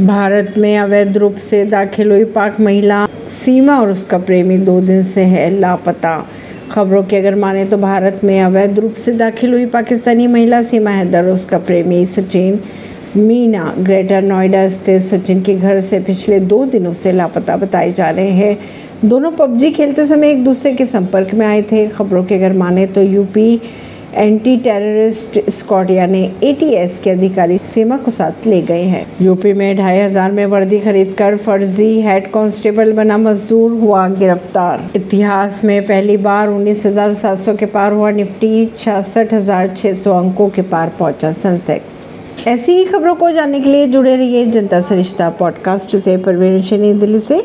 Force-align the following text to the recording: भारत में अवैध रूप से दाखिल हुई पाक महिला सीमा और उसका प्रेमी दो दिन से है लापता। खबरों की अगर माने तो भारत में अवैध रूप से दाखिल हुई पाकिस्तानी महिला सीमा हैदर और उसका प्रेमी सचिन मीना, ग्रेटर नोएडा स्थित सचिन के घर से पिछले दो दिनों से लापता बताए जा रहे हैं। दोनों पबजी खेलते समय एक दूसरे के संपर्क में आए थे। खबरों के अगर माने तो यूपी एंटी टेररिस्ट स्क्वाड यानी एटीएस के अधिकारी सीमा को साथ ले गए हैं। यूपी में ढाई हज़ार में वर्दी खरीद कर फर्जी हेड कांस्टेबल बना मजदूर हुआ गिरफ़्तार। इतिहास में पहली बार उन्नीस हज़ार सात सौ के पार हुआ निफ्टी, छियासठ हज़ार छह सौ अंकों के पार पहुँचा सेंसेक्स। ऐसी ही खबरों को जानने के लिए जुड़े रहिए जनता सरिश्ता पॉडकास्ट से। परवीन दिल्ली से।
भारत 0.00 0.54
में 0.58 0.76
अवैध 0.78 1.16
रूप 1.16 1.34
से 1.36 1.64
दाखिल 1.64 2.10
हुई 2.10 2.24
पाक 2.24 2.58
महिला 2.60 3.06
सीमा 3.30 3.78
और 3.80 3.90
उसका 3.90 4.18
प्रेमी 4.18 4.56
दो 4.58 4.80
दिन 4.80 5.04
से 5.04 5.20
है 5.20 5.48
लापता। 5.50 6.26
खबरों 6.70 7.02
की 7.02 7.16
अगर 7.16 7.34
माने 7.34 7.64
तो 7.64 7.76
भारत 7.76 8.20
में 8.24 8.40
अवैध 8.42 8.78
रूप 8.78 8.94
से 8.94 9.12
दाखिल 9.12 9.52
हुई 9.52 9.66
पाकिस्तानी 9.66 10.26
महिला 10.26 10.62
सीमा 10.62 10.90
हैदर 10.90 11.24
और 11.24 11.30
उसका 11.30 11.58
प्रेमी 11.58 12.04
सचिन 12.06 12.58
मीना, 13.16 13.74
ग्रेटर 13.78 14.22
नोएडा 14.22 14.68
स्थित 14.68 15.02
सचिन 15.02 15.42
के 15.42 15.54
घर 15.54 15.80
से 15.80 16.00
पिछले 16.00 16.40
दो 16.40 16.64
दिनों 16.64 16.92
से 16.92 17.12
लापता 17.12 17.56
बताए 17.56 17.92
जा 17.92 18.10
रहे 18.10 18.30
हैं। 18.30 18.58
दोनों 19.04 19.32
पबजी 19.32 19.70
खेलते 19.70 20.06
समय 20.06 20.30
एक 20.30 20.44
दूसरे 20.44 20.72
के 20.72 20.86
संपर्क 20.86 21.34
में 21.34 21.46
आए 21.46 21.62
थे। 21.62 21.86
खबरों 21.88 22.24
के 22.24 22.34
अगर 22.34 22.52
माने 22.52 22.86
तो 22.86 23.02
यूपी 23.02 23.60
एंटी 24.16 24.56
टेररिस्ट 24.56 25.38
स्क्वाड 25.50 25.90
यानी 25.90 26.22
एटीएस 26.44 26.98
के 27.04 27.10
अधिकारी 27.10 27.58
सीमा 27.68 27.96
को 27.96 28.10
साथ 28.10 28.46
ले 28.46 28.60
गए 28.62 28.82
हैं। 28.82 29.04
यूपी 29.22 29.52
में 29.52 29.76
ढाई 29.76 29.98
हज़ार 29.98 30.32
में 30.32 30.44
वर्दी 30.46 30.78
खरीद 30.78 31.14
कर 31.18 31.36
फर्जी 31.36 32.00
हेड 32.00 32.30
कांस्टेबल 32.32 32.92
बना 32.92 33.18
मजदूर 33.18 33.70
हुआ 33.80 34.06
गिरफ़्तार। 34.10 34.88
इतिहास 34.96 35.60
में 35.64 35.80
पहली 35.82 36.16
बार 36.16 36.48
उन्नीस 36.48 36.86
हज़ार 36.86 37.14
सात 37.14 37.38
सौ 37.38 37.54
के 37.54 37.66
पार 37.66 37.92
हुआ 37.92 38.10
निफ्टी, 38.10 38.66
छियासठ 38.78 39.34
हज़ार 39.34 39.74
छह 39.76 39.92
सौ 39.94 40.18
अंकों 40.18 40.48
के 40.48 40.62
पार 40.64 40.92
पहुँचा 40.98 41.32
सेंसेक्स। 41.32 42.08
ऐसी 42.48 42.72
ही 42.72 42.84
खबरों 42.84 43.14
को 43.14 43.30
जानने 43.30 43.60
के 43.60 43.70
लिए 43.70 43.86
जुड़े 43.86 44.16
रहिए 44.16 44.46
जनता 44.46 44.80
सरिश्ता 44.80 45.28
पॉडकास्ट 45.30 45.96
से। 45.96 46.16
परवीन 46.16 46.98
दिल्ली 46.98 47.18
से। 47.20 47.32